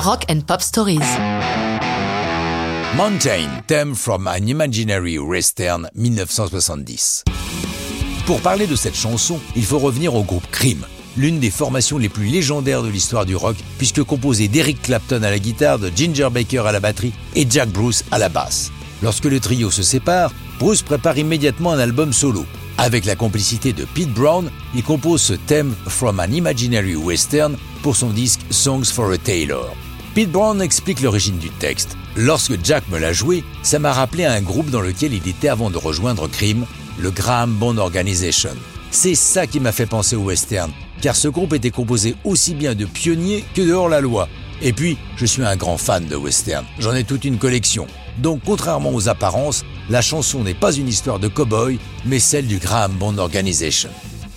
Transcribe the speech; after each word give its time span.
Rock 0.00 0.26
and 0.30 0.42
Pop 0.46 0.62
Stories. 0.62 1.18
Mountain, 2.96 3.62
theme 3.66 3.96
from 3.96 4.28
an 4.28 4.46
imaginary 4.46 5.18
western 5.18 5.88
1970. 5.94 7.24
Pour 8.24 8.40
parler 8.40 8.68
de 8.68 8.76
cette 8.76 8.94
chanson, 8.94 9.40
il 9.56 9.64
faut 9.64 9.80
revenir 9.80 10.14
au 10.14 10.22
groupe 10.22 10.46
Cream, 10.52 10.86
l'une 11.16 11.40
des 11.40 11.50
formations 11.50 11.98
les 11.98 12.08
plus 12.08 12.26
légendaires 12.26 12.84
de 12.84 12.88
l'histoire 12.88 13.26
du 13.26 13.34
rock, 13.34 13.56
puisque 13.78 14.04
composée 14.04 14.46
d'Eric 14.46 14.80
Clapton 14.82 15.22
à 15.24 15.30
la 15.30 15.38
guitare, 15.40 15.80
de 15.80 15.90
Ginger 15.94 16.28
Baker 16.30 16.60
à 16.60 16.70
la 16.72 16.80
batterie 16.80 17.12
et 17.34 17.46
Jack 17.50 17.68
Bruce 17.70 18.04
à 18.12 18.18
la 18.18 18.28
basse. 18.28 18.70
Lorsque 19.02 19.24
le 19.24 19.40
trio 19.40 19.70
se 19.72 19.82
sépare, 19.82 20.32
Bruce 20.60 20.82
prépare 20.82 21.18
immédiatement 21.18 21.72
un 21.72 21.78
album 21.80 22.12
solo. 22.12 22.46
Avec 22.78 23.04
la 23.04 23.16
complicité 23.16 23.72
de 23.72 23.84
Pete 23.84 24.14
Brown, 24.14 24.48
il 24.76 24.84
compose 24.84 25.22
ce 25.22 25.34
thème 25.34 25.74
From 25.88 26.20
an 26.20 26.30
Imaginary 26.30 26.94
Western 26.94 27.56
pour 27.82 27.96
son 27.96 28.10
disque 28.10 28.42
Songs 28.50 28.84
for 28.84 29.10
a 29.10 29.18
Tailor. 29.18 29.74
Pete 30.18 30.32
Brown 30.32 30.60
explique 30.60 31.00
l'origine 31.00 31.38
du 31.38 31.48
texte. 31.48 31.96
Lorsque 32.16 32.58
Jack 32.64 32.88
me 32.88 32.98
l'a 32.98 33.12
joué, 33.12 33.44
ça 33.62 33.78
m'a 33.78 33.92
rappelé 33.92 34.24
un 34.24 34.42
groupe 34.42 34.68
dans 34.68 34.80
lequel 34.80 35.14
il 35.14 35.28
était 35.28 35.48
avant 35.48 35.70
de 35.70 35.78
rejoindre 35.78 36.26
Cream, 36.26 36.66
le 36.98 37.12
Graham 37.12 37.52
Bond 37.52 37.76
Organization. 37.76 38.50
C'est 38.90 39.14
ça 39.14 39.46
qui 39.46 39.60
m'a 39.60 39.70
fait 39.70 39.86
penser 39.86 40.16
au 40.16 40.22
western, 40.22 40.72
car 41.00 41.14
ce 41.14 41.28
groupe 41.28 41.52
était 41.52 41.70
composé 41.70 42.16
aussi 42.24 42.56
bien 42.56 42.74
de 42.74 42.84
pionniers 42.84 43.44
que 43.54 43.62
de 43.62 43.72
hors-la-loi. 43.72 44.28
Et 44.60 44.72
puis, 44.72 44.98
je 45.14 45.24
suis 45.24 45.44
un 45.44 45.54
grand 45.54 45.78
fan 45.78 46.06
de 46.06 46.16
western, 46.16 46.66
j'en 46.80 46.96
ai 46.96 47.04
toute 47.04 47.24
une 47.24 47.38
collection. 47.38 47.86
Donc, 48.16 48.40
contrairement 48.44 48.92
aux 48.92 49.08
apparences, 49.08 49.64
la 49.88 50.02
chanson 50.02 50.42
n'est 50.42 50.52
pas 50.52 50.72
une 50.72 50.88
histoire 50.88 51.20
de 51.20 51.28
cow-boy, 51.28 51.78
mais 52.06 52.18
celle 52.18 52.48
du 52.48 52.58
Graham 52.58 52.90
Bond 52.94 53.18
Organization. 53.18 53.90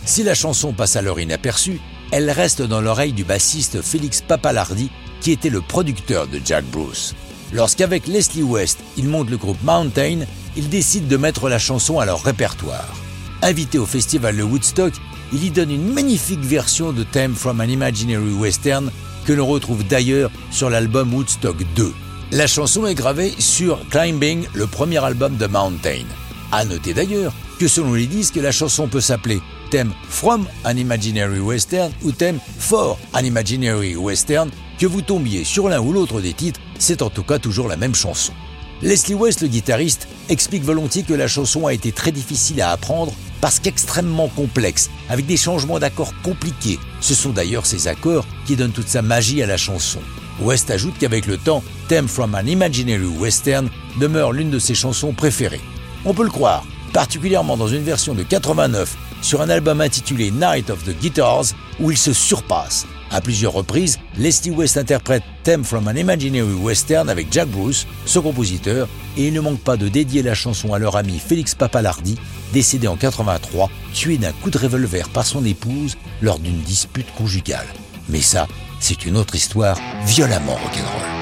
Si 0.05 0.21
la 0.21 0.35
chanson 0.35 0.73
passe 0.73 0.95
alors 0.95 1.19
inaperçue, 1.19 1.79
elle 2.11 2.29
reste 2.29 2.61
dans 2.61 2.81
l'oreille 2.81 3.13
du 3.13 3.23
bassiste 3.23 3.81
Félix 3.81 4.21
Papalardi, 4.21 4.91
qui 5.21 5.31
était 5.31 5.49
le 5.49 5.61
producteur 5.61 6.27
de 6.27 6.41
Jack 6.43 6.65
Bruce. 6.65 7.15
Lorsqu'avec 7.53 8.07
Leslie 8.07 8.43
West, 8.43 8.79
il 8.97 9.07
monte 9.07 9.29
le 9.29 9.37
groupe 9.37 9.61
Mountain, 9.63 10.19
il 10.57 10.69
décide 10.69 11.07
de 11.07 11.17
mettre 11.17 11.47
la 11.47 11.59
chanson 11.59 11.99
à 11.99 12.05
leur 12.05 12.23
répertoire. 12.23 12.93
Invité 13.41 13.77
au 13.77 13.85
festival 13.85 14.35
de 14.35 14.43
Woodstock, 14.43 14.93
il 15.33 15.43
y 15.43 15.51
donne 15.51 15.71
une 15.71 15.93
magnifique 15.93 16.41
version 16.41 16.91
de 16.91 17.03
Theme 17.03 17.35
from 17.35 17.61
an 17.61 17.69
Imaginary 17.69 18.33
Western 18.33 18.91
que 19.25 19.33
l'on 19.33 19.47
retrouve 19.47 19.85
d'ailleurs 19.85 20.31
sur 20.49 20.69
l'album 20.69 21.13
Woodstock 21.13 21.57
2. 21.75 21.93
La 22.31 22.47
chanson 22.47 22.85
est 22.87 22.95
gravée 22.95 23.33
sur 23.39 23.79
Climbing, 23.89 24.45
le 24.53 24.67
premier 24.67 25.03
album 25.03 25.37
de 25.37 25.47
Mountain. 25.47 26.05
À 26.51 26.65
noter 26.65 26.93
d'ailleurs 26.93 27.33
que 27.59 27.67
selon 27.67 27.93
les 27.93 28.07
disques, 28.07 28.37
la 28.37 28.51
chanson 28.51 28.87
peut 28.87 29.01
s'appeler 29.01 29.41
Theme 29.69 29.91
from 30.09 30.45
an 30.65 30.77
Imaginary 30.77 31.39
Western 31.39 31.91
ou 32.03 32.11
Theme 32.11 32.39
for 32.57 32.97
an 33.13 33.23
Imaginary 33.23 33.95
Western. 33.95 34.49
Que 34.81 34.87
vous 34.87 35.03
tombiez 35.03 35.43
sur 35.43 35.69
l'un 35.69 35.79
ou 35.79 35.93
l'autre 35.93 36.21
des 36.21 36.33
titres, 36.33 36.59
c'est 36.79 37.03
en 37.03 37.11
tout 37.11 37.21
cas 37.21 37.37
toujours 37.37 37.67
la 37.67 37.77
même 37.77 37.93
chanson. 37.93 38.33
Leslie 38.81 39.13
West, 39.13 39.41
le 39.41 39.47
guitariste, 39.47 40.07
explique 40.27 40.63
volontiers 40.63 41.03
que 41.03 41.13
la 41.13 41.27
chanson 41.27 41.67
a 41.67 41.73
été 41.75 41.91
très 41.91 42.11
difficile 42.11 42.59
à 42.63 42.71
apprendre 42.71 43.13
parce 43.41 43.59
qu'extrêmement 43.59 44.27
complexe, 44.29 44.89
avec 45.07 45.27
des 45.27 45.37
changements 45.37 45.77
d'accords 45.77 46.15
compliqués. 46.23 46.79
Ce 46.99 47.13
sont 47.13 47.29
d'ailleurs 47.29 47.67
ces 47.67 47.87
accords 47.87 48.25
qui 48.47 48.55
donnent 48.55 48.71
toute 48.71 48.87
sa 48.87 49.03
magie 49.03 49.43
à 49.43 49.45
la 49.45 49.57
chanson. 49.57 49.99
West 50.39 50.71
ajoute 50.71 50.97
qu'avec 50.99 51.27
le 51.27 51.37
temps, 51.37 51.63
Theme 51.87 52.07
from 52.07 52.33
an 52.33 52.47
Imaginary 52.47 53.05
Western 53.05 53.69
demeure 53.99 54.31
l'une 54.31 54.49
de 54.49 54.57
ses 54.57 54.73
chansons 54.73 55.13
préférées. 55.13 55.61
On 56.05 56.15
peut 56.15 56.23
le 56.23 56.31
croire, 56.31 56.65
particulièrement 56.93 57.57
dans 57.57 57.67
une 57.67 57.83
version 57.83 58.13
de 58.13 58.23
89 58.23 58.95
sur 59.21 59.41
un 59.41 59.49
album 59.49 59.81
intitulé 59.81 60.31
Night 60.31 60.69
of 60.69 60.83
the 60.83 60.97
Guitars 60.99 61.45
où 61.79 61.91
il 61.91 61.97
se 61.97 62.13
surpasse. 62.13 62.85
À 63.11 63.19
plusieurs 63.19 63.51
reprises, 63.51 63.99
Leslie 64.17 64.51
West 64.51 64.77
interprète 64.77 65.23
Theme 65.43 65.65
from 65.65 65.87
an 65.87 65.95
Imaginary 65.95 66.53
Western 66.53 67.09
avec 67.09 67.27
Jack 67.31 67.49
Bruce, 67.49 67.85
son 68.05 68.21
compositeur, 68.21 68.87
et 69.17 69.27
il 69.27 69.33
ne 69.33 69.41
manque 69.41 69.59
pas 69.59 69.75
de 69.75 69.89
dédier 69.89 70.23
la 70.23 70.33
chanson 70.33 70.73
à 70.73 70.79
leur 70.79 70.95
ami 70.95 71.19
Félix 71.19 71.53
Papalardi, 71.53 72.17
décédé 72.53 72.87
en 72.87 72.95
83, 72.95 73.69
tué 73.93 74.17
d'un 74.17 74.31
coup 74.31 74.49
de 74.49 74.57
revolver 74.57 75.09
par 75.09 75.25
son 75.25 75.43
épouse 75.43 75.97
lors 76.21 76.39
d'une 76.39 76.61
dispute 76.61 77.13
conjugale. 77.15 77.67
Mais 78.07 78.21
ça, 78.21 78.47
c'est 78.79 79.05
une 79.05 79.17
autre 79.17 79.35
histoire 79.35 79.77
violemment 80.05 80.55
rock'n'roll. 80.55 81.20